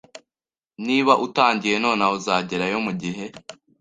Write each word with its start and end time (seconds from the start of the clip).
Niba 0.85 1.13
utangiye 1.25 1.75
nonaha, 1.83 2.11
uzagerayo 2.17 2.77
mugihe. 2.85 3.25